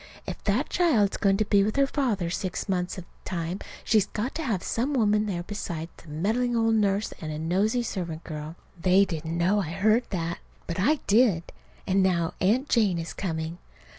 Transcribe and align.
"If 0.25 0.43
that 0.45 0.71
child 0.71 1.11
is 1.13 1.17
going 1.17 1.37
to 1.37 1.45
be 1.45 1.63
with 1.63 1.75
her 1.75 1.85
father 1.85 2.31
six 2.31 2.67
months 2.67 2.97
of 2.97 3.03
the 3.03 3.29
time, 3.29 3.59
she's 3.83 4.07
got 4.07 4.33
to 4.33 4.41
have 4.41 4.63
some 4.63 4.95
woman 4.95 5.27
there 5.27 5.43
beside 5.43 5.89
a 6.03 6.09
meddling 6.09 6.55
old 6.57 6.73
nurse 6.73 7.13
and 7.21 7.31
a 7.31 7.37
nosey 7.37 7.83
servant 7.83 8.23
girl!" 8.23 8.55
They 8.81 9.05
didn't 9.05 9.37
know 9.37 9.61
I 9.61 9.69
heard 9.69 10.05
that. 10.09 10.39
But 10.65 10.79
I 10.79 11.01
did. 11.05 11.43
And 11.85 12.01
now 12.01 12.33
Aunt 12.41 12.67
Jane 12.67 12.97
is 12.97 13.13
coming. 13.13 13.59